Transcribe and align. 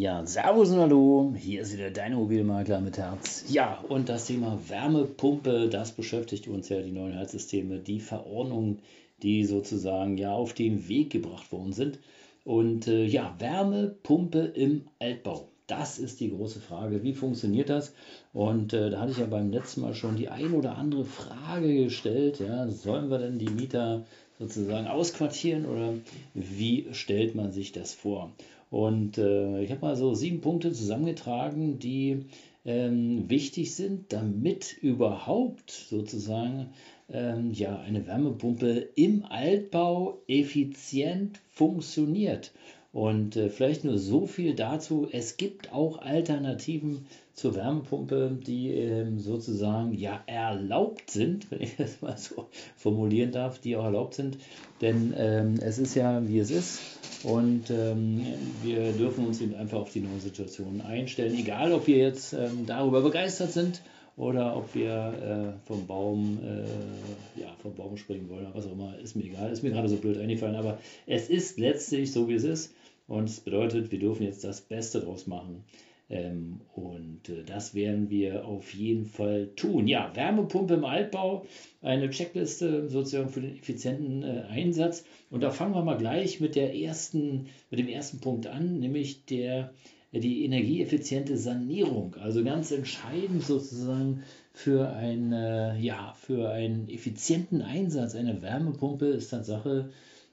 Ja, 0.00 0.24
Servus 0.24 0.70
und 0.70 0.78
Hallo, 0.78 1.34
hier 1.36 1.60
ist 1.60 1.74
wieder 1.74 1.90
dein 1.90 2.12
Immobilienmakler 2.12 2.80
mit 2.80 2.96
Herz. 2.96 3.44
Ja, 3.50 3.84
und 3.86 4.08
das 4.08 4.28
Thema 4.28 4.58
Wärmepumpe, 4.66 5.68
das 5.68 5.92
beschäftigt 5.92 6.48
uns 6.48 6.70
ja 6.70 6.80
die 6.80 6.90
neuen 6.90 7.18
Heizsysteme, 7.18 7.80
die 7.80 8.00
Verordnungen, 8.00 8.78
die 9.22 9.44
sozusagen 9.44 10.16
ja 10.16 10.32
auf 10.32 10.54
den 10.54 10.88
Weg 10.88 11.10
gebracht 11.10 11.52
worden 11.52 11.74
sind. 11.74 11.98
Und 12.44 12.88
äh, 12.88 13.04
ja, 13.04 13.34
Wärmepumpe 13.40 14.38
im 14.38 14.88
Altbau. 15.00 15.48
Das 15.66 15.98
ist 15.98 16.18
die 16.20 16.30
große 16.30 16.60
Frage. 16.60 17.02
Wie 17.02 17.12
funktioniert 17.12 17.68
das? 17.68 17.92
Und 18.32 18.72
äh, 18.72 18.88
da 18.88 19.00
hatte 19.00 19.12
ich 19.12 19.18
ja 19.18 19.26
beim 19.26 19.50
letzten 19.50 19.82
Mal 19.82 19.94
schon 19.94 20.16
die 20.16 20.30
ein 20.30 20.54
oder 20.54 20.78
andere 20.78 21.04
Frage 21.04 21.74
gestellt. 21.74 22.40
Ja, 22.40 22.66
sollen 22.68 23.10
wir 23.10 23.18
denn 23.18 23.38
die 23.38 23.50
Mieter 23.50 24.06
sozusagen 24.38 24.86
ausquartieren 24.86 25.66
oder 25.66 25.92
wie 26.32 26.86
stellt 26.92 27.34
man 27.34 27.52
sich 27.52 27.72
das 27.72 27.92
vor? 27.92 28.32
Und 28.70 29.18
äh, 29.18 29.62
ich 29.62 29.70
habe 29.70 29.80
mal 29.80 29.96
so 29.96 30.14
sieben 30.14 30.40
Punkte 30.40 30.72
zusammengetragen, 30.72 31.78
die 31.78 32.26
ähm, 32.64 33.28
wichtig 33.28 33.74
sind, 33.74 34.12
damit 34.12 34.76
überhaupt 34.80 35.70
sozusagen 35.70 36.68
ähm, 37.08 37.52
ja, 37.52 37.78
eine 37.80 38.06
Wärmepumpe 38.06 38.88
im 38.94 39.24
Altbau 39.24 40.22
effizient 40.28 41.40
funktioniert. 41.50 42.52
Und 42.92 43.36
äh, 43.36 43.50
vielleicht 43.50 43.84
nur 43.84 43.98
so 43.98 44.26
viel 44.26 44.54
dazu. 44.54 45.08
Es 45.10 45.36
gibt 45.36 45.72
auch 45.72 45.98
Alternativen 45.98 47.06
zur 47.40 47.54
Wärmepumpe, 47.54 48.38
die 48.46 48.70
ähm, 48.74 49.18
sozusagen 49.18 49.94
ja 49.94 50.22
erlaubt 50.26 51.10
sind, 51.10 51.50
wenn 51.50 51.62
ich 51.62 51.76
das 51.76 52.02
mal 52.02 52.16
so 52.18 52.48
formulieren 52.76 53.32
darf, 53.32 53.58
die 53.58 53.76
auch 53.76 53.84
erlaubt 53.84 54.14
sind. 54.14 54.36
Denn 54.80 55.14
ähm, 55.16 55.54
es 55.60 55.78
ist 55.78 55.94
ja, 55.94 56.26
wie 56.28 56.38
es 56.38 56.50
ist. 56.50 56.80
Und 57.22 57.70
ähm, 57.70 58.24
wir 58.62 58.92
dürfen 58.92 59.26
uns 59.26 59.40
eben 59.40 59.54
einfach 59.54 59.78
auf 59.80 59.92
die 59.92 60.00
neue 60.00 60.20
Situation 60.20 60.80
einstellen, 60.80 61.34
egal 61.38 61.72
ob 61.72 61.86
wir 61.86 61.96
jetzt 61.96 62.32
ähm, 62.32 62.64
darüber 62.66 63.02
begeistert 63.02 63.52
sind 63.52 63.82
oder 64.16 64.56
ob 64.56 64.74
wir 64.74 65.56
äh, 65.56 65.66
vom 65.66 65.86
Baum 65.86 66.38
äh, 66.42 67.40
ja, 67.40 67.48
vom 67.62 67.74
Baum 67.74 67.96
springen 67.96 68.28
wollen 68.30 68.46
oder 68.46 68.54
was 68.54 68.66
auch 68.66 68.72
immer, 68.72 68.98
ist 68.98 69.16
mir 69.16 69.24
egal, 69.24 69.50
ist 69.50 69.62
mir 69.62 69.70
gerade 69.70 69.88
so 69.88 69.96
blöd 69.96 70.18
eingefallen, 70.18 70.56
aber 70.56 70.78
es 71.06 71.28
ist 71.28 71.58
letztlich 71.58 72.12
so 72.12 72.28
wie 72.28 72.34
es 72.34 72.44
ist 72.44 72.74
und 73.06 73.28
es 73.28 73.40
bedeutet, 73.40 73.90
wir 73.90 73.98
dürfen 73.98 74.22
jetzt 74.22 74.44
das 74.44 74.62
Beste 74.62 75.00
draus 75.00 75.26
machen. 75.26 75.64
Ähm, 76.10 76.60
und 76.74 77.28
äh, 77.28 77.44
das 77.44 77.74
werden 77.74 78.10
wir 78.10 78.44
auf 78.44 78.74
jeden 78.74 79.06
Fall 79.06 79.50
tun. 79.54 79.86
Ja, 79.86 80.10
Wärmepumpe 80.14 80.74
im 80.74 80.84
Altbau, 80.84 81.46
eine 81.82 82.10
Checkliste 82.10 82.88
sozusagen 82.88 83.28
für 83.28 83.40
den 83.40 83.56
effizienten 83.56 84.22
äh, 84.24 84.42
Einsatz. 84.50 85.04
Und 85.30 85.42
da 85.42 85.50
fangen 85.50 85.74
wir 85.74 85.84
mal 85.84 85.98
gleich 85.98 86.40
mit, 86.40 86.56
der 86.56 86.74
ersten, 86.74 87.46
mit 87.70 87.78
dem 87.78 87.88
ersten 87.88 88.18
Punkt 88.18 88.48
an, 88.48 88.80
nämlich 88.80 89.24
der, 89.26 89.72
die 90.12 90.44
energieeffiziente 90.44 91.36
Sanierung. 91.36 92.16
Also 92.20 92.42
ganz 92.42 92.72
entscheidend 92.72 93.44
sozusagen 93.44 94.24
für, 94.52 94.90
ein, 94.90 95.32
äh, 95.32 95.78
ja, 95.78 96.14
für 96.20 96.50
einen 96.50 96.88
effizienten 96.88 97.62
Einsatz 97.62 98.16
einer 98.16 98.42
Wärmepumpe 98.42 99.06
ist 99.06 99.28
Tatsache, 99.28 99.90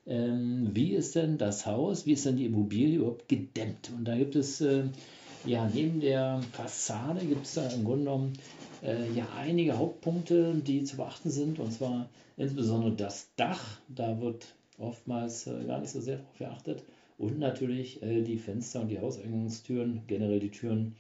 ähm, 0.08 0.70
wie 0.74 0.94
ist 0.94 1.16
denn 1.16 1.38
das 1.38 1.66
Haus, 1.66 2.06
wie 2.06 2.14
ist 2.14 2.26
denn 2.26 2.38
die 2.38 2.46
Immobilie 2.46 2.98
überhaupt 2.98 3.28
gedämmt? 3.28 3.92
Und 3.96 4.06
da 4.06 4.16
gibt 4.16 4.36
es 4.36 4.62
äh, 4.62 4.86
ja, 5.48 5.70
neben 5.74 6.00
der 6.00 6.42
Fassade 6.52 7.26
gibt 7.26 7.46
es 7.46 7.54
da 7.54 7.68
im 7.70 7.86
Grunde 7.86 8.06
genommen 8.06 8.34
äh, 8.84 9.12
ja 9.14 9.28
einige 9.36 9.78
Hauptpunkte, 9.78 10.56
die 10.56 10.84
zu 10.84 10.98
beachten 10.98 11.30
sind. 11.30 11.60
Und 11.60 11.72
zwar 11.72 12.10
insbesondere 12.36 12.92
das 12.92 13.30
Dach. 13.38 13.80
Da 13.88 14.20
wird 14.20 14.54
oftmals 14.78 15.48
äh, 15.48 15.64
gar 15.66 15.80
nicht 15.80 15.92
so 15.92 16.02
sehr 16.02 16.18
darauf 16.18 16.38
geachtet. 16.38 16.84
Und 17.18 17.40
natürlich 17.40 18.04
äh, 18.04 18.22
die 18.22 18.38
Fenster 18.38 18.82
und 18.82 18.90
die 18.90 19.00
Hauseingangstüren, 19.00 20.02
generell 20.08 20.40
die 20.40 20.52
Türen. 20.52 20.96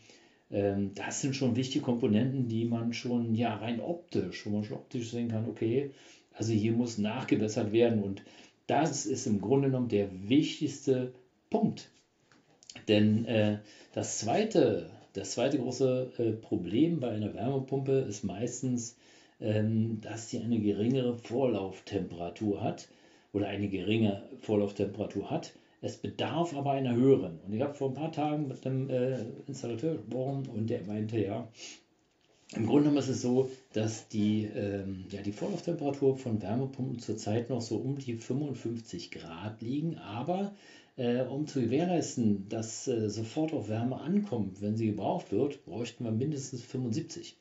Ähm, 0.50 0.92
das 0.96 1.22
sind 1.22 1.36
schon 1.36 1.56
wichtige 1.56 1.84
Komponenten, 1.84 2.48
die 2.48 2.66
man 2.66 2.94
schon 2.94 3.36
ja 3.36 3.56
rein 3.56 3.82
optisch, 3.82 4.46
wo 4.46 4.52
man 4.52 4.64
schon 4.64 4.78
optisch 4.78 5.12
sehen 5.12 5.30
kann, 5.30 5.48
okay, 5.48 5.92
also 6.34 6.54
hier 6.54 6.72
muss 6.72 6.98
nachgebessert 6.98 7.72
werden. 7.74 8.02
Und 8.02 8.24
das 8.66 9.06
ist 9.06 9.28
im 9.28 9.42
Grunde 9.42 9.68
genommen 9.68 9.90
der 9.90 10.10
wichtigste 10.30 11.14
Punkt 11.50 11.90
denn 12.88 13.26
äh, 13.26 13.58
das, 13.94 14.20
zweite, 14.20 14.90
das 15.14 15.32
zweite 15.32 15.58
große 15.58 16.12
äh, 16.18 16.32
Problem 16.32 17.00
bei 17.00 17.12
einer 17.12 17.34
Wärmepumpe 17.34 18.00
ist 18.00 18.24
meistens, 18.24 18.98
ähm, 19.40 20.02
dass 20.02 20.30
sie 20.30 20.40
eine 20.40 20.60
geringere 20.60 21.18
Vorlauftemperatur 21.18 22.62
hat 22.62 22.88
oder 23.34 23.48
eine 23.48 23.68
geringe 23.70 24.24
Vorlauftemperatur 24.42 25.30
hat. 25.30 25.54
Es 25.82 25.98
bedarf 25.98 26.56
aber 26.56 26.72
einer 26.72 26.96
höheren. 26.96 27.40
Und 27.46 27.54
ich 27.54 27.62
habe 27.62 27.76
vor 27.76 27.90
ein 27.90 27.94
paar 27.94 28.12
Tagen 28.12 28.48
mit 28.48 28.66
einem 28.66 28.90
äh, 28.90 29.18
Installateur 29.46 29.96
gesprochen 29.96 30.48
und 30.54 30.70
der 30.70 30.82
meinte, 30.86 31.20
ja, 31.20 31.48
im 32.56 32.66
Grunde 32.66 32.84
genommen 32.84 32.98
ist 32.98 33.10
es 33.10 33.22
so, 33.22 33.52
dass 33.74 34.08
die, 34.08 34.46
ähm, 34.46 35.06
ja, 35.12 35.22
die 35.22 35.34
Vorlauftemperatur 35.34 36.18
von 36.18 36.42
Wärmepumpen 36.42 37.00
zurzeit 37.00 37.50
noch 37.50 37.62
so 37.62 37.78
um 37.78 37.98
die 37.98 38.14
55 38.14 39.12
Grad 39.12 39.62
liegen, 39.62 39.98
aber 39.98 40.54
äh, 40.96 41.22
um 41.24 41.46
zu 41.46 41.62
gewährleisten, 41.62 42.48
dass 42.48 42.88
äh, 42.88 43.10
sofort 43.10 43.54
auch 43.54 43.68
Wärme 43.68 44.00
ankommt, 44.00 44.62
wenn 44.62 44.78
sie 44.78 44.88
gebraucht 44.88 45.32
wird, 45.32 45.66
bräuchten 45.66 46.06
wir 46.06 46.12
mindestens 46.12 46.64
75. 46.64 47.36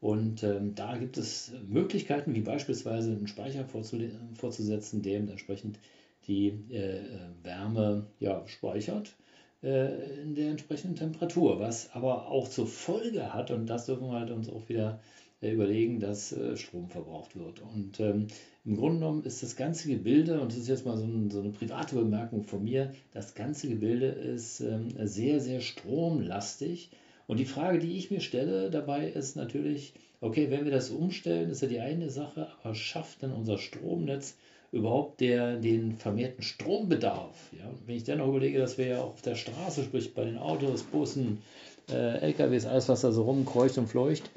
Und 0.00 0.42
ähm, 0.44 0.74
da 0.74 0.96
gibt 0.96 1.18
es 1.18 1.52
Möglichkeiten, 1.68 2.34
wie 2.34 2.40
beispielsweise 2.40 3.12
einen 3.12 3.26
Speicher 3.26 3.66
vorzusetzen, 3.66 5.02
der 5.02 5.18
entsprechend 5.18 5.78
die 6.26 6.48
äh, 6.70 7.00
Wärme 7.42 8.06
ja, 8.20 8.46
speichert 8.46 9.14
äh, 9.62 10.20
in 10.22 10.34
der 10.34 10.50
entsprechenden 10.50 10.96
Temperatur, 10.96 11.58
was 11.60 11.90
aber 11.92 12.28
auch 12.28 12.48
zur 12.48 12.66
Folge 12.66 13.32
hat, 13.34 13.50
und 13.50 13.66
das 13.66 13.86
dürfen 13.86 14.08
wir 14.08 14.18
halt 14.18 14.30
uns 14.30 14.48
auch 14.48 14.68
wieder 14.68 15.00
äh, 15.40 15.52
überlegen, 15.52 16.00
dass 16.00 16.32
äh, 16.32 16.56
Strom 16.56 16.88
verbraucht 16.88 17.36
wird. 17.36 17.60
Und 17.60 18.00
ähm, 18.00 18.26
im 18.64 18.76
Grunde 18.76 18.98
genommen 18.98 19.24
ist 19.24 19.42
das 19.42 19.56
ganze 19.56 19.88
Gebilde, 19.88 20.40
und 20.40 20.52
das 20.52 20.58
ist 20.58 20.68
jetzt 20.68 20.86
mal 20.86 20.96
so, 20.96 21.04
ein, 21.04 21.30
so 21.30 21.40
eine 21.40 21.50
private 21.50 21.94
Bemerkung 21.94 22.44
von 22.44 22.62
mir, 22.62 22.92
das 23.12 23.34
ganze 23.34 23.68
Gebilde 23.68 24.06
ist 24.06 24.60
ähm, 24.60 24.88
sehr, 25.04 25.40
sehr 25.40 25.60
stromlastig. 25.60 26.90
Und 27.26 27.38
die 27.38 27.44
Frage, 27.44 27.78
die 27.78 27.96
ich 27.96 28.10
mir 28.10 28.20
stelle 28.20 28.70
dabei 28.70 29.08
ist 29.08 29.36
natürlich, 29.36 29.94
okay, 30.20 30.50
wenn 30.50 30.64
wir 30.64 30.72
das 30.72 30.90
umstellen, 30.90 31.50
ist 31.50 31.62
ja 31.62 31.68
die 31.68 31.80
eine 31.80 32.10
Sache, 32.10 32.48
aber 32.62 32.74
schafft 32.74 33.22
denn 33.22 33.32
unser 33.32 33.58
Stromnetz 33.58 34.36
überhaupt 34.72 35.20
der, 35.20 35.56
den 35.56 35.96
vermehrten 35.96 36.42
Strombedarf? 36.42 37.50
Ja? 37.52 37.70
Wenn 37.86 37.96
ich 37.96 38.04
dann 38.04 38.18
noch 38.18 38.28
überlege, 38.28 38.58
dass 38.58 38.78
wir 38.78 38.86
ja 38.86 39.00
auf 39.00 39.22
der 39.22 39.34
Straße, 39.34 39.84
sprich 39.84 40.14
bei 40.14 40.24
den 40.24 40.38
Autos, 40.38 40.82
Bussen, 40.82 41.42
äh, 41.90 42.18
LKWs, 42.18 42.66
alles 42.66 42.88
was 42.88 43.00
da 43.00 43.12
so 43.12 43.22
rumkreucht 43.22 43.78
und 43.78 43.86
fleucht, 43.88 44.30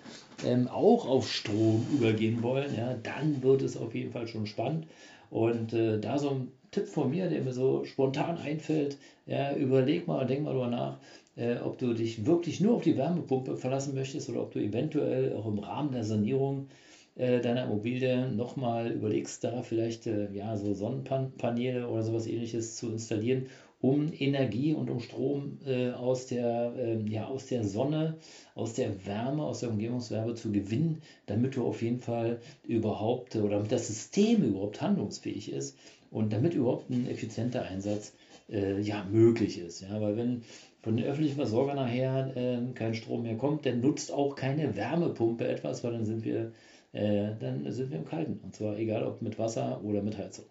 ähm, 0.45 0.67
auch 0.67 1.07
auf 1.07 1.31
Strom 1.31 1.85
übergehen 1.93 2.41
wollen, 2.43 2.75
ja, 2.75 2.95
dann 3.03 3.43
wird 3.43 3.61
es 3.61 3.77
auf 3.77 3.93
jeden 3.93 4.11
Fall 4.11 4.27
schon 4.27 4.47
spannend. 4.47 4.87
Und 5.29 5.73
äh, 5.73 5.99
da 5.99 6.17
so 6.17 6.29
ein 6.29 6.51
Tipp 6.71 6.87
von 6.87 7.09
mir, 7.09 7.29
der 7.29 7.41
mir 7.41 7.53
so 7.53 7.83
spontan 7.85 8.37
einfällt, 8.37 8.97
ja, 9.25 9.53
überleg 9.55 10.07
mal, 10.07 10.25
denk 10.25 10.43
mal 10.43 10.53
darüber 10.53 10.67
nach, 10.67 10.97
äh, 11.35 11.57
ob 11.57 11.77
du 11.77 11.93
dich 11.93 12.25
wirklich 12.25 12.59
nur 12.59 12.75
auf 12.75 12.83
die 12.83 12.97
Wärmepumpe 12.97 13.57
verlassen 13.57 13.95
möchtest 13.95 14.29
oder 14.29 14.41
ob 14.41 14.51
du 14.51 14.59
eventuell 14.59 15.35
auch 15.35 15.45
im 15.45 15.59
Rahmen 15.59 15.91
der 15.91 16.03
Sanierung 16.03 16.67
deiner 17.15 17.65
Immobilie 17.65 18.31
nochmal 18.31 18.91
überlegst, 18.91 19.43
da 19.43 19.61
vielleicht 19.63 20.07
äh, 20.07 20.31
ja, 20.31 20.55
so 20.55 20.73
Sonnenpaneele 20.73 21.87
oder 21.87 22.03
sowas 22.03 22.25
ähnliches 22.25 22.77
zu 22.77 22.89
installieren, 22.89 23.47
um 23.81 24.13
Energie 24.13 24.73
und 24.73 24.89
um 24.89 24.99
Strom 24.99 25.57
äh, 25.65 25.89
aus, 25.91 26.27
der, 26.27 26.73
äh, 26.77 26.99
ja, 27.09 27.25
aus 27.25 27.47
der 27.47 27.63
Sonne, 27.63 28.17
aus 28.53 28.73
der 28.73 29.05
Wärme, 29.05 29.43
aus 29.43 29.61
der 29.61 29.71
Umgebungswärme 29.71 30.35
zu 30.35 30.51
gewinnen, 30.51 31.01
damit 31.25 31.55
du 31.55 31.65
auf 31.65 31.81
jeden 31.81 31.99
Fall 31.99 32.39
überhaupt 32.63 33.35
oder 33.35 33.57
damit 33.57 33.71
das 33.71 33.87
System 33.87 34.43
überhaupt 34.43 34.81
handlungsfähig 34.81 35.51
ist 35.51 35.77
und 36.11 36.31
damit 36.31 36.53
überhaupt 36.53 36.89
ein 36.91 37.07
effizienter 37.09 37.63
Einsatz 37.63 38.13
äh, 38.49 38.79
ja, 38.81 39.03
möglich 39.03 39.59
ist. 39.59 39.81
Ja? 39.81 39.99
Weil 39.99 40.15
wenn 40.15 40.43
von 40.83 40.97
den 40.97 41.05
öffentlichen 41.05 41.35
Versorgern 41.35 41.77
nachher 41.77 42.35
äh, 42.35 42.73
kein 42.73 42.93
Strom 42.93 43.23
mehr 43.23 43.37
kommt, 43.37 43.65
dann 43.65 43.81
nutzt 43.81 44.11
auch 44.11 44.35
keine 44.35 44.75
Wärmepumpe 44.75 45.47
etwas, 45.47 45.83
weil 45.83 45.93
dann 45.93 46.05
sind 46.05 46.23
wir, 46.23 46.51
äh, 46.93 47.29
dann 47.39 47.71
sind 47.71 47.91
wir 47.91 47.97
im 47.97 48.05
Kalten. 48.05 48.39
Und 48.43 48.55
zwar 48.55 48.77
egal 48.77 49.03
ob 49.03 49.21
mit 49.21 49.39
Wasser 49.39 49.83
oder 49.83 50.01
mit 50.01 50.17
Heizung. 50.17 50.45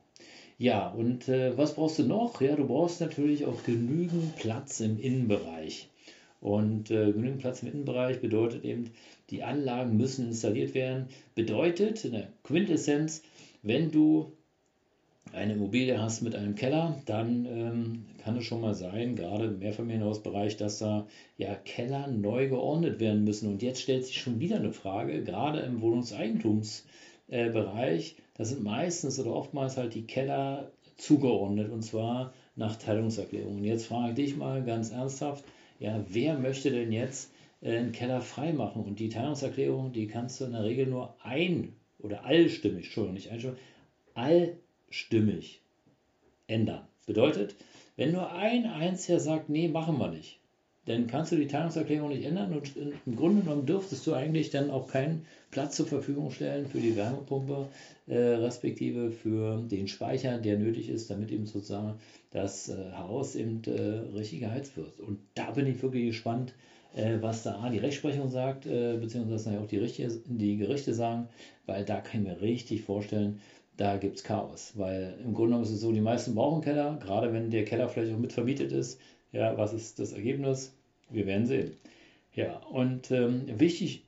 Ja, 0.59 0.89
und 0.91 1.29
äh, 1.29 1.57
was 1.57 1.75
brauchst 1.75 1.99
du 1.99 2.03
noch? 2.03 2.41
Ja, 2.41 2.55
du 2.55 2.67
brauchst 2.67 3.01
natürlich 3.01 3.47
auch 3.47 3.63
genügend 3.65 4.37
Platz 4.37 4.81
im 4.81 4.99
Innenbereich. 5.01 5.89
Und 6.41 6.91
äh, 6.91 7.13
genügend 7.13 7.39
Platz 7.41 7.63
im 7.63 7.69
Innenbereich 7.69 8.21
bedeutet 8.21 8.65
eben, 8.65 8.91
die 9.31 9.43
Anlagen 9.43 9.97
müssen 9.97 10.29
installiert 10.29 10.75
werden. 10.75 11.09
Bedeutet 11.35 12.05
in 12.05 12.13
der 12.13 12.29
Quintessenz, 12.45 13.23
wenn 13.63 13.91
du 13.91 14.33
eine 15.33 15.55
Immobilie 15.55 16.01
hast 16.01 16.23
mit 16.23 16.35
einem 16.35 16.55
Keller, 16.55 17.01
dann 17.07 17.47
ähm, 17.47 18.07
kann 18.23 18.37
es 18.37 18.45
schon 18.45 18.61
mal 18.61 18.75
sein, 18.75 19.17
gerade 19.17 19.47
im 19.47 19.61
Mehrfamilienhausbereich, 19.61 20.57
dass 20.57 20.79
da 20.79 21.07
ja 21.37 21.55
Keller 21.55 22.09
neu 22.09 22.49
geordnet 22.49 23.01
werden 23.01 23.25
müssen. 23.25 23.49
Und 23.49 23.63
jetzt 23.63 23.83
stellt 23.83 24.07
sich 24.07 24.21
schon 24.21 24.41
wieder 24.41 24.57
eine 24.57 24.73
Frage, 24.73 25.23
gerade 25.23 25.61
im 25.61 25.81
Wohnungseigentumsbereich, 25.81 28.11
äh, 28.11 28.15
da 28.37 28.45
sind 28.45 28.63
meistens 28.63 29.19
oder 29.21 29.35
oftmals 29.35 29.77
halt 29.77 29.95
die 29.95 30.07
Keller 30.07 30.73
zugeordnet 30.97 31.71
und 31.71 31.83
zwar 31.83 32.33
nach 32.57 32.77
Teilungserklärung. 32.77 33.57
Und 33.57 33.65
jetzt 33.65 33.87
frage 33.87 34.11
ich 34.11 34.17
dich 34.17 34.37
mal 34.37 34.63
ganz 34.65 34.91
ernsthaft, 34.91 35.45
ja, 35.79 36.05
wer 36.09 36.39
möchte 36.39 36.71
denn 36.71 36.93
jetzt 36.93 37.33
äh, 37.63 37.77
einen 37.77 37.93
Keller 37.93 38.21
frei 38.21 38.53
machen? 38.53 38.85
Und 38.85 38.99
die 38.99 39.09
Teilungserklärung, 39.09 39.93
die 39.93 40.07
kannst 40.07 40.41
du 40.41 40.45
in 40.45 40.53
der 40.53 40.65
Regel 40.65 40.87
nur 40.87 41.15
ein 41.23 41.75
oder 41.99 42.25
allstimmig, 42.25 42.87
Entschuldigung, 42.87 43.15
nicht 43.15 43.31
einstimmig, 43.31 43.59
allstimmig 44.91 45.61
ändern. 46.47 46.87
Bedeutet, 47.07 47.55
wenn 47.97 48.13
nur 48.13 48.33
ein 48.33 48.67
einziger 48.67 49.21
sagt, 49.21 49.49
nee, 49.49 49.69
machen 49.69 49.99
wir 49.99 50.11
nicht, 50.11 50.41
dann 50.87 51.07
kannst 51.07 51.33
du 51.33 51.37
die 51.37 51.47
Teilungserklärung 51.47 52.09
nicht 52.09 52.25
ändern 52.25 52.53
und 52.53 52.73
im 52.77 53.17
Grunde 53.17 53.43
genommen 53.43 53.67
dürftest 53.67 54.07
du 54.07 54.15
eigentlich 54.15 54.51
dann 54.51 54.71
auch 54.71 54.89
keinen 54.89 55.27
Platz 55.51 55.77
zur 55.77 55.87
Verfügung 55.87 56.31
stellen 56.31 56.67
für 56.67 56.81
die 56.81 56.97
Wärmepumpe, 56.97 57.69
äh, 58.07 58.17
respektive 58.17 59.11
für 59.11 59.63
den 59.63 59.87
Speicher, 59.87 60.39
der 60.39 60.59
nötig 60.59 60.89
ist, 60.89 61.11
damit 61.11 61.31
eben 61.31 61.47
sozusagen 61.47 62.01
das 62.31 62.69
äh, 62.69 62.93
Haus 62.97 63.37
eben 63.37 63.63
äh, 63.67 64.17
richtig 64.17 64.41
geheizt 64.41 64.77
wird. 64.77 64.99
Und 64.99 65.19
da 65.35 65.51
bin 65.51 65.67
ich 65.67 65.83
wirklich 65.83 66.07
gespannt, 66.07 66.55
äh, 66.95 67.19
was 67.21 67.43
da 67.43 67.69
die 67.69 67.79
Rechtsprechung 67.79 68.29
sagt, 68.29 68.67
äh, 68.67 68.97
beziehungsweise 68.97 69.61
auch 69.61 69.67
die, 69.67 69.79
Richtige, 69.79 70.11
die 70.27 70.57
Gerichte 70.57 70.95
sagen, 70.95 71.29
weil 71.67 71.85
da 71.85 72.01
kann 72.01 72.23
ich 72.23 72.29
mir 72.29 72.41
richtig 72.41 72.83
vorstellen, 72.83 73.41
da 73.81 73.97
gibt 73.97 74.19
es 74.19 74.25
Chaos. 74.25 74.73
Weil 74.77 75.15
im 75.25 75.33
Grunde 75.33 75.53
genommen 75.53 75.65
ist 75.65 75.71
es 75.71 75.81
so, 75.81 75.91
die 75.91 76.03
meisten 76.03 76.35
brauchen 76.35 76.61
Keller, 76.61 76.99
gerade 77.03 77.33
wenn 77.33 77.51
der 77.51 77.65
Keller 77.65 77.89
vielleicht 77.89 78.13
auch 78.13 78.19
mit 78.19 78.33
vermietet 78.33 78.73
ist. 78.73 79.01
Ja, 79.33 79.57
was 79.57 79.73
ist 79.73 79.99
das 79.99 80.13
Ergebnis? 80.13 80.75
Wir 81.09 81.27
werden 81.27 81.47
sehen. 81.47 81.73
Ja, 82.35 82.59
und 82.71 83.11
ähm, 83.11 83.47
wichtig 83.59 84.05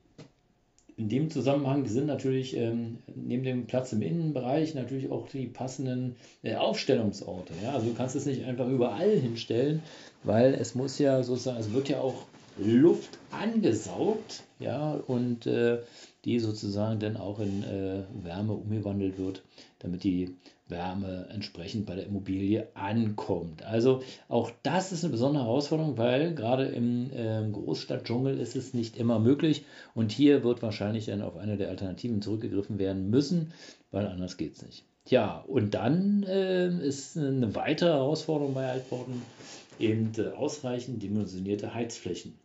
in 0.97 1.09
dem 1.09 1.31
Zusammenhang 1.31 1.87
sind 1.87 2.07
natürlich 2.07 2.55
ähm, 2.55 2.99
neben 3.15 3.45
dem 3.45 3.67
Platz 3.67 3.93
im 3.93 4.03
Innenbereich 4.03 4.75
natürlich 4.75 5.11
auch 5.11 5.27
die 5.29 5.47
passenden 5.47 6.17
äh, 6.43 6.55
Aufstellungsorte. 6.55 7.55
Ja? 7.63 7.73
Also 7.73 7.89
du 7.89 7.95
kannst 7.95 8.15
es 8.15 8.27
nicht 8.27 8.45
einfach 8.45 8.69
überall 8.69 9.17
hinstellen, 9.17 9.83
weil 10.23 10.53
es 10.53 10.75
muss 10.75 10.99
ja 10.99 11.23
sozusagen, 11.23 11.59
es 11.59 11.73
wird 11.73 11.89
ja 11.89 12.01
auch 12.01 12.27
Luft 12.59 13.19
angesaugt, 13.31 14.43
ja, 14.59 14.93
und 14.95 15.47
äh, 15.47 15.79
die 16.25 16.39
sozusagen 16.39 17.01
dann 17.01 17.17
auch 17.17 17.41
in 17.41 17.63
äh, 17.63 18.03
Wärme 18.23 18.53
umgewandelt 18.53 19.19
wird, 19.19 19.43
damit 19.79 20.05
die 20.05 20.37
Wärme 20.69 21.29
entsprechend 21.31 21.87
bei 21.87 21.95
der 21.95 22.07
Immobilie 22.07 22.69
ankommt. 22.75 23.63
Also 23.65 24.03
auch 24.29 24.51
das 24.63 24.93
ist 24.93 25.05
eine 25.05 25.13
besondere 25.13 25.45
Herausforderung, 25.45 25.99
weil 25.99 26.35
gerade 26.35 26.67
im 26.67 27.11
äh, 27.13 27.49
Großstadtdschungel 27.51 28.39
ist 28.39 28.57
es 28.57 28.75
nicht 28.75 28.97
immer 28.97 29.19
möglich 29.19 29.65
und 29.95 30.13
hier 30.13 30.45
wird 30.45 30.63
wahrscheinlich 30.63 31.07
dann 31.07 31.23
auf 31.23 31.37
eine 31.37 31.57
der 31.57 31.69
Alternativen 31.69 32.23
zurückgegriffen 32.23 32.79
werden 32.79 33.11
müssen, 33.11 33.53
weil 33.91 34.07
anders 34.07 34.37
geht 34.37 34.55
es 34.55 34.63
nicht. 34.63 34.85
Tja, 35.05 35.45
und 35.49 35.75
dann 35.75 36.23
äh, 36.23 36.69
ist 36.87 37.17
eine 37.17 37.55
weitere 37.55 37.91
Herausforderung 37.91 38.55
bei 38.55 38.71
Altbauten 38.71 39.23
eben 39.81 40.13
äh, 40.17 40.29
ausreichend 40.29 41.03
dimensionierte 41.03 41.75
Heizflächen. 41.75 42.39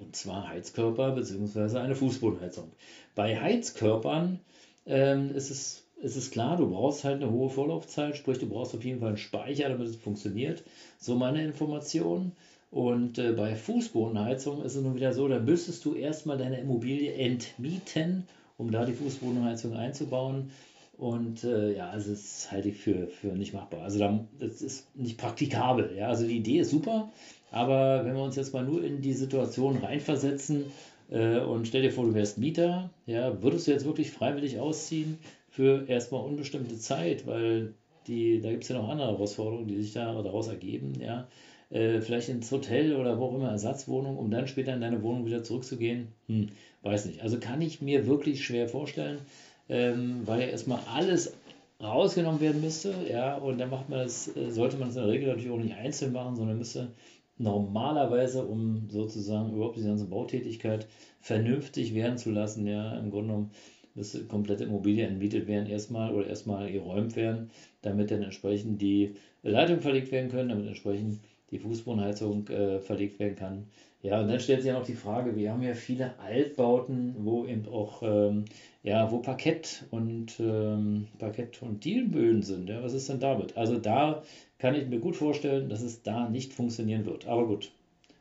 Und 0.00 0.14
zwar 0.14 0.48
Heizkörper 0.48 1.12
bzw. 1.12 1.78
eine 1.78 1.94
Fußbodenheizung. 1.94 2.70
Bei 3.14 3.40
Heizkörpern 3.40 4.40
ähm, 4.84 5.34
ist, 5.34 5.50
es, 5.50 5.84
ist 6.02 6.16
es 6.16 6.30
klar, 6.30 6.58
du 6.58 6.68
brauchst 6.68 7.04
halt 7.04 7.22
eine 7.22 7.32
hohe 7.32 7.48
Vorlaufzeit, 7.48 8.16
sprich 8.16 8.38
du 8.38 8.48
brauchst 8.48 8.74
auf 8.74 8.84
jeden 8.84 9.00
Fall 9.00 9.10
einen 9.10 9.16
Speicher, 9.16 9.70
damit 9.70 9.88
es 9.88 9.96
funktioniert. 9.96 10.62
So 10.98 11.14
meine 11.14 11.42
Information. 11.42 12.32
Und 12.70 13.16
äh, 13.16 13.32
bei 13.32 13.54
Fußbodenheizung 13.54 14.62
ist 14.62 14.74
es 14.74 14.82
nun 14.82 14.96
wieder 14.96 15.14
so, 15.14 15.28
da 15.28 15.38
müsstest 15.38 15.84
du 15.86 15.94
erstmal 15.94 16.36
deine 16.36 16.60
Immobilie 16.60 17.14
entmieten, 17.14 18.28
um 18.58 18.70
da 18.70 18.84
die 18.84 18.92
Fußbodenheizung 18.92 19.74
einzubauen. 19.74 20.50
Und 20.98 21.44
äh, 21.44 21.76
ja, 21.76 21.90
also 21.90 22.10
das 22.10 22.50
halte 22.50 22.70
ich 22.70 22.78
für, 22.78 23.08
für 23.08 23.28
nicht 23.28 23.52
machbar. 23.52 23.82
Also 23.82 23.98
da, 23.98 24.26
das 24.38 24.62
ist 24.62 24.96
nicht 24.96 25.18
praktikabel. 25.18 25.94
Ja? 25.96 26.08
Also 26.08 26.26
die 26.26 26.36
Idee 26.36 26.60
ist 26.60 26.70
super, 26.70 27.10
aber 27.50 28.04
wenn 28.04 28.14
wir 28.14 28.22
uns 28.22 28.36
jetzt 28.36 28.54
mal 28.54 28.64
nur 28.64 28.82
in 28.82 29.02
die 29.02 29.12
Situation 29.12 29.76
reinversetzen 29.76 30.64
äh, 31.10 31.38
und 31.40 31.68
stell 31.68 31.82
dir 31.82 31.92
vor, 31.92 32.04
du 32.06 32.14
wärst 32.14 32.38
Mieter, 32.38 32.90
ja, 33.06 33.42
würdest 33.42 33.66
du 33.66 33.72
jetzt 33.72 33.84
wirklich 33.84 34.10
freiwillig 34.10 34.58
ausziehen 34.58 35.18
für 35.50 35.86
erstmal 35.88 36.24
unbestimmte 36.24 36.78
Zeit, 36.78 37.26
weil 37.26 37.74
die, 38.06 38.40
da 38.40 38.50
gibt 38.50 38.62
es 38.62 38.70
ja 38.70 38.76
noch 38.76 38.88
andere 38.88 39.08
Herausforderungen, 39.08 39.68
die 39.68 39.82
sich 39.82 39.92
da 39.92 40.22
daraus 40.22 40.48
ergeben, 40.48 40.94
ja. 41.00 41.28
Äh, 41.68 42.00
vielleicht 42.00 42.28
ins 42.28 42.50
Hotel 42.52 42.94
oder 42.94 43.18
wo 43.18 43.24
auch 43.24 43.34
immer 43.34 43.50
Ersatzwohnung, 43.50 44.16
um 44.18 44.30
dann 44.30 44.46
später 44.46 44.72
in 44.72 44.80
deine 44.80 45.02
Wohnung 45.02 45.26
wieder 45.26 45.42
zurückzugehen? 45.42 46.08
Hm, 46.28 46.50
weiß 46.82 47.06
nicht. 47.06 47.22
Also 47.22 47.40
kann 47.40 47.60
ich 47.60 47.82
mir 47.82 48.06
wirklich 48.06 48.44
schwer 48.44 48.68
vorstellen, 48.68 49.18
ähm, 49.68 50.22
weil 50.26 50.40
ja 50.40 50.46
erstmal 50.46 50.80
alles 50.92 51.34
rausgenommen 51.82 52.40
werden 52.40 52.60
müsste, 52.60 52.94
ja, 53.10 53.36
und 53.36 53.58
dann 53.58 53.70
macht 53.70 53.88
man 53.88 54.00
das, 54.00 54.34
äh, 54.36 54.50
sollte 54.50 54.76
man 54.78 54.88
es 54.88 54.96
in 54.96 55.02
der 55.02 55.10
Regel 55.10 55.28
natürlich 55.28 55.50
auch 55.50 55.58
nicht 55.58 55.74
einzeln 55.74 56.12
machen, 56.12 56.36
sondern 56.36 56.58
müsste 56.58 56.92
normalerweise, 57.38 58.44
um 58.44 58.88
sozusagen 58.88 59.52
überhaupt 59.52 59.76
diese 59.76 59.88
ganze 59.88 60.06
Bautätigkeit 60.06 60.86
vernünftig 61.20 61.94
werden 61.94 62.18
zu 62.18 62.30
lassen, 62.30 62.66
ja, 62.66 62.96
im 62.98 63.10
Grunde 63.10 63.28
genommen 63.28 63.50
müsste 63.94 64.24
komplette 64.24 64.64
Immobilie 64.64 65.06
entmietet 65.06 65.46
werden 65.46 65.68
erstmal 65.68 66.14
oder 66.14 66.26
erstmal 66.26 66.70
geräumt 66.70 67.16
werden, 67.16 67.50
damit 67.82 68.10
dann 68.10 68.22
entsprechend 68.22 68.80
die 68.80 69.14
Leitung 69.42 69.80
verlegt 69.80 70.12
werden 70.12 70.30
können, 70.30 70.50
damit 70.50 70.66
entsprechend 70.66 71.20
die 71.50 71.58
Fußbodenheizung 71.58 72.46
äh, 72.48 72.80
verlegt 72.80 73.18
werden 73.18 73.36
kann. 73.36 73.66
Ja, 74.06 74.20
und 74.20 74.28
dann 74.28 74.38
stellt 74.38 74.62
sich 74.62 74.68
ja 74.68 74.78
noch 74.78 74.86
die 74.86 74.94
Frage, 74.94 75.34
wir 75.34 75.50
haben 75.50 75.62
ja 75.64 75.74
viele 75.74 76.16
Altbauten, 76.20 77.16
wo 77.24 77.44
eben 77.44 77.66
auch, 77.66 78.04
ähm, 78.04 78.44
ja, 78.84 79.10
wo 79.10 79.18
Parkett 79.18 79.84
und 79.90 80.38
ähm, 80.38 81.08
Parkett 81.18 81.60
und 81.60 81.84
Dielenböden 81.84 82.42
sind. 82.42 82.68
Ja, 82.68 82.84
was 82.84 82.92
ist 82.92 83.08
denn 83.08 83.18
damit? 83.18 83.56
Also 83.56 83.78
da 83.78 84.22
kann 84.58 84.76
ich 84.76 84.86
mir 84.86 85.00
gut 85.00 85.16
vorstellen, 85.16 85.68
dass 85.68 85.82
es 85.82 86.02
da 86.02 86.28
nicht 86.28 86.52
funktionieren 86.52 87.04
wird. 87.04 87.26
Aber 87.26 87.48
gut, 87.48 87.72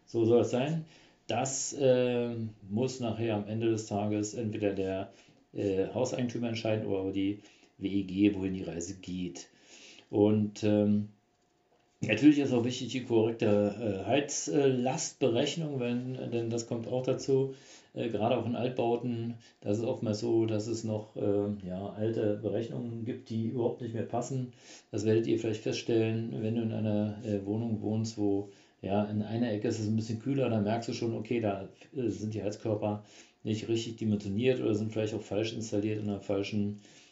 so 0.07 0.25
soll 0.25 0.41
es 0.41 0.49
sein. 0.49 0.85
Das 1.27 1.73
äh, 1.73 2.31
muss 2.67 2.99
nachher 2.99 3.35
am 3.35 3.45
Ende 3.47 3.69
des 3.69 3.85
Tages 3.85 4.33
entweder 4.33 4.73
der 4.73 5.11
äh, 5.53 5.85
Hauseigentümer 5.93 6.47
entscheiden 6.47 6.87
oder 6.87 7.11
die 7.11 7.41
WEG, 7.77 8.33
wohin 8.35 8.55
die 8.55 8.63
Reise 8.63 8.95
geht. 8.95 9.49
Und 10.09 10.63
ähm, 10.63 11.09
natürlich 12.01 12.39
ist 12.39 12.53
auch 12.53 12.63
wichtig 12.63 12.89
die 12.91 13.03
korrekte 13.03 14.03
äh, 14.05 14.05
Heizlastberechnung, 14.05 15.79
wenn, 15.79 16.31
denn 16.31 16.49
das 16.49 16.67
kommt 16.67 16.87
auch 16.87 17.03
dazu. 17.03 17.53
Äh, 17.93 18.09
gerade 18.09 18.37
auch 18.37 18.45
in 18.45 18.55
Altbauten, 18.55 19.35
das 19.61 19.79
ist 19.79 19.83
oftmals 19.85 20.19
so, 20.19 20.45
dass 20.45 20.67
es 20.67 20.83
noch 20.83 21.15
äh, 21.15 21.67
ja, 21.67 21.89
alte 21.89 22.37
Berechnungen 22.41 23.05
gibt, 23.05 23.29
die 23.29 23.45
überhaupt 23.45 23.81
nicht 23.81 23.93
mehr 23.93 24.03
passen. 24.03 24.53
Das 24.91 25.05
werdet 25.05 25.27
ihr 25.27 25.39
vielleicht 25.39 25.63
feststellen, 25.63 26.35
wenn 26.41 26.55
du 26.55 26.61
in 26.61 26.71
einer 26.73 27.17
äh, 27.23 27.45
Wohnung 27.45 27.81
wohnst, 27.81 28.17
wo 28.17 28.49
ja, 28.81 29.03
in 29.05 29.21
einer 29.21 29.51
Ecke 29.51 29.67
ist 29.67 29.79
es 29.79 29.87
ein 29.87 29.95
bisschen 29.95 30.19
kühler, 30.19 30.49
dann 30.49 30.63
merkst 30.63 30.89
du 30.89 30.93
schon, 30.93 31.15
okay, 31.15 31.39
da 31.39 31.67
äh, 31.95 32.09
sind 32.09 32.33
die 32.33 32.43
Heizkörper 32.43 33.03
nicht 33.43 33.67
richtig 33.67 33.97
dimensioniert 33.97 34.59
oder 34.59 34.75
sind 34.75 34.91
vielleicht 34.91 35.13
auch 35.13 35.21
falsch 35.21 35.53
installiert 35.53 35.99
in 35.99 36.09
einer 36.09 36.19
falschen, 36.19 36.81
äh, 36.81 37.04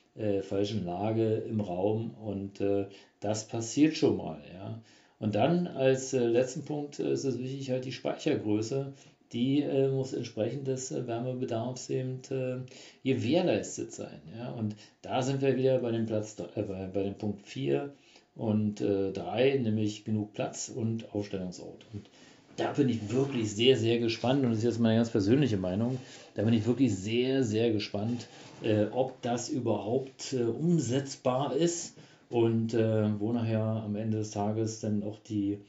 falschen 0.44 0.86
Lage 0.86 1.38
im 1.38 1.60
Raum 1.60 2.12
und 2.12 2.62
äh, 2.62 2.86
das 3.20 3.48
passiert 3.48 3.98
schon 3.98 4.18
mal. 4.18 4.42
Ja. 4.54 4.80
Und 5.18 5.36
dann 5.36 5.66
als 5.66 6.12
letzten 6.12 6.66
Punkt 6.66 7.00
ist 7.00 7.24
es 7.24 7.40
wichtig, 7.40 7.72
halt 7.72 7.86
die 7.86 7.92
Speichergröße 7.92 8.94
die 9.34 9.64
äh, 9.64 9.90
muss 9.90 10.14
entsprechend 10.14 10.68
des 10.68 10.92
äh, 10.92 11.08
Wärmebedarfs 11.08 11.90
eben 11.90 12.22
äh, 12.30 12.60
gewährleistet 13.04 13.92
sein. 13.92 14.22
Ja? 14.38 14.52
Und 14.52 14.76
da 15.02 15.22
sind 15.22 15.42
wir 15.42 15.58
wieder 15.58 15.80
bei 15.80 15.92
dem, 15.92 16.06
Platz, 16.06 16.38
äh, 16.56 16.62
bei, 16.62 16.88
bei 16.88 17.04
dem 17.04 17.16
Punkt 17.16 17.42
4 17.42 17.92
und 18.36 18.80
3, 18.80 19.14
äh, 19.50 19.60
nämlich 19.60 20.06
genug 20.06 20.34
Platz 20.34 20.70
und 20.70 21.14
Aufstellungsort. 21.14 21.86
Und 21.94 22.10
da 22.58 22.72
bin 22.74 22.90
ich 22.90 23.12
wirklich 23.12 23.54
sehr, 23.54 23.78
sehr 23.78 24.00
gespannt 24.00 24.44
und 24.44 24.52
das 24.52 24.60
ist 24.60 24.66
jetzt 24.66 24.80
meine 24.80 24.98
ganz 24.98 25.10
persönliche 25.10 25.58
Meinung. 25.58 25.98
Da 26.36 26.44
bin 26.44 26.54
ich 26.54 26.66
wirklich 26.66 26.96
sehr, 26.96 27.44
sehr 27.44 27.72
gespannt, 27.72 28.28
äh, 28.64 28.86
ob 28.92 29.22
das 29.22 29.50
überhaupt 29.50 30.34
umsetzbar 30.34 31.56
ist 31.56 31.98
und 32.30 32.74
wo 32.74 33.32
nachher 33.32 33.62
am 33.62 33.96
Ende 33.96 34.18
des 34.18 34.32
Tages 34.32 34.80
dann 34.80 35.04
auch 35.04 35.20
die 35.20 35.60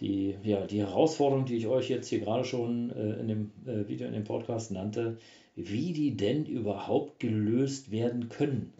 die, 0.00 0.36
ja, 0.44 0.66
die 0.66 0.78
Herausforderung, 0.78 1.44
die 1.44 1.56
ich 1.56 1.66
euch 1.66 1.88
jetzt 1.88 2.08
hier 2.08 2.20
gerade 2.20 2.44
schon 2.44 2.90
äh, 2.90 3.20
in 3.20 3.28
dem 3.28 3.50
äh, 3.66 3.88
Video, 3.88 4.06
in 4.06 4.12
dem 4.12 4.24
Podcast 4.24 4.70
nannte, 4.70 5.18
wie 5.56 5.92
die 5.92 6.16
denn 6.16 6.46
überhaupt 6.46 7.18
gelöst 7.18 7.90
werden 7.90 8.28
können. 8.28 8.72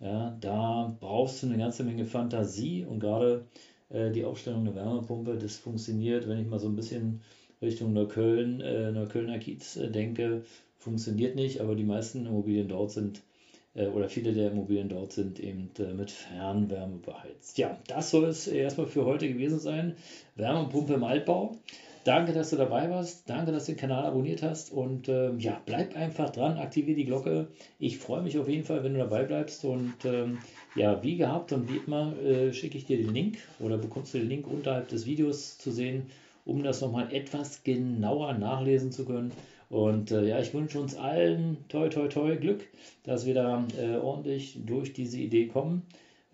Ja, 0.00 0.36
da 0.40 0.96
brauchst 1.00 1.42
du 1.42 1.46
eine 1.46 1.58
ganze 1.58 1.84
Menge 1.84 2.04
Fantasie 2.04 2.84
und 2.84 2.98
gerade 2.98 3.46
äh, 3.90 4.10
die 4.10 4.24
Aufstellung 4.24 4.64
der 4.64 4.74
Wärmepumpe, 4.74 5.36
das 5.36 5.56
funktioniert, 5.56 6.28
wenn 6.28 6.40
ich 6.40 6.46
mal 6.46 6.58
so 6.58 6.68
ein 6.68 6.76
bisschen 6.76 7.20
Richtung 7.62 7.92
Neukölln, 7.92 8.60
äh, 8.60 8.92
Neuköllner 8.92 9.38
Kiez 9.38 9.76
äh, 9.76 9.90
denke, 9.90 10.42
funktioniert 10.78 11.36
nicht, 11.36 11.60
aber 11.60 11.74
die 11.74 11.84
meisten 11.84 12.26
Immobilien 12.26 12.68
dort 12.68 12.90
sind 12.90 13.22
äh, 13.74 13.86
oder 13.86 14.08
viele 14.08 14.32
der 14.32 14.50
Immobilien 14.50 14.88
dort 14.88 15.12
sind 15.12 15.40
eben 15.40 15.70
äh, 15.78 15.92
mit 15.92 16.10
Fernwärme 16.10 16.98
beheizt. 16.98 17.58
Ja, 17.58 17.78
das 17.86 18.10
soll 18.10 18.24
es 18.24 18.46
erstmal 18.46 18.86
für 18.86 19.04
heute 19.04 19.28
gewesen 19.28 19.58
sein. 19.58 19.96
Wärmepumpe 20.36 20.94
im 20.94 21.04
Altbau. 21.04 21.56
Danke, 22.04 22.34
dass 22.34 22.50
du 22.50 22.56
dabei 22.56 22.90
warst. 22.90 23.28
Danke, 23.30 23.50
dass 23.50 23.64
du 23.64 23.72
den 23.72 23.78
Kanal 23.78 24.04
abonniert 24.04 24.42
hast. 24.42 24.70
Und 24.70 25.08
ähm, 25.08 25.40
ja, 25.40 25.60
bleib 25.64 25.96
einfach 25.96 26.28
dran, 26.28 26.58
aktiviere 26.58 26.96
die 26.96 27.06
Glocke. 27.06 27.48
Ich 27.78 27.96
freue 27.96 28.22
mich 28.22 28.38
auf 28.38 28.46
jeden 28.46 28.64
Fall, 28.64 28.84
wenn 28.84 28.92
du 28.92 28.98
dabei 28.98 29.24
bleibst. 29.24 29.64
Und 29.64 29.94
ähm, 30.04 30.38
ja, 30.76 31.02
wie 31.02 31.16
gehabt 31.16 31.52
und 31.52 31.72
wie 31.72 31.78
immer 31.86 32.14
äh, 32.18 32.52
schicke 32.52 32.76
ich 32.76 32.84
dir 32.84 32.98
den 32.98 33.14
Link 33.14 33.38
oder 33.58 33.78
bekommst 33.78 34.12
du 34.12 34.18
den 34.18 34.28
Link 34.28 34.46
unterhalb 34.46 34.88
des 34.88 35.06
Videos 35.06 35.56
zu 35.56 35.70
sehen, 35.70 36.10
um 36.44 36.62
das 36.62 36.82
nochmal 36.82 37.10
etwas 37.10 37.64
genauer 37.64 38.34
nachlesen 38.34 38.92
zu 38.92 39.06
können. 39.06 39.32
Und 39.70 40.10
äh, 40.10 40.28
ja, 40.28 40.38
ich 40.40 40.52
wünsche 40.52 40.78
uns 40.78 40.94
allen 40.94 41.56
toi 41.68 41.88
toi 41.88 42.08
toi 42.08 42.36
Glück, 42.36 42.66
dass 43.04 43.24
wir 43.24 43.32
da 43.34 43.66
äh, 43.80 43.96
ordentlich 43.96 44.58
durch 44.66 44.92
diese 44.92 45.18
Idee 45.18 45.46
kommen, 45.46 45.82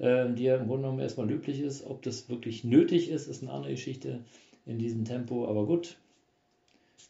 die 0.01 0.45
ja 0.45 0.57
im 0.57 0.67
Grunde 0.67 0.83
genommen 0.85 1.01
erstmal 1.01 1.29
löblich 1.29 1.61
ist. 1.61 1.87
Ob 1.87 2.03
das 2.03 2.29
wirklich 2.29 2.65
nötig 2.65 3.11
ist, 3.11 3.27
ist 3.27 3.43
eine 3.43 3.53
andere 3.53 3.73
Geschichte 3.73 4.21
in 4.65 4.79
diesem 4.79 5.05
Tempo. 5.05 5.47
Aber 5.47 5.67
gut, 5.67 5.97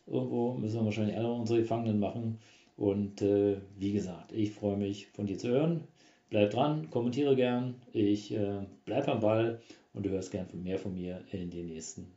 irgendwo 0.07 0.55
müssen 0.55 0.81
wir 0.81 0.85
wahrscheinlich 0.85 1.17
alle 1.17 1.31
unsere 1.31 1.61
Gefangenen 1.61 2.01
machen. 2.01 2.39
Und 2.77 3.23
äh, 3.23 3.59
wie 3.79 3.93
gesagt, 3.93 4.33
ich 4.33 4.53
freue 4.53 4.77
mich 4.77 5.07
von 5.09 5.27
dir 5.27 5.39
zu 5.39 5.49
hören. 5.49 5.83
Bleib 6.31 6.51
dran, 6.51 6.91
kommentiere 6.91 7.37
gern. 7.37 7.75
Ich 7.93 8.33
äh, 8.33 8.61
bleibe 8.85 9.13
am 9.13 9.21
Ball 9.21 9.61
und 9.95 10.07
du 10.07 10.11
hörst 10.11 10.31
gern 10.31 10.47
mehr 10.63 10.79
von 10.79 10.95
mir 10.95 11.23
in 11.33 11.51
den 11.51 11.67
nächsten 11.67 12.11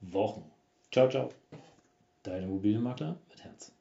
Wochen. 0.00 0.44
Ciao, 0.90 1.08
ciao. 1.08 1.28
Dein 2.22 2.44
Immobilienmakler 2.44 3.16
mit 3.30 3.44
Herz. 3.44 3.77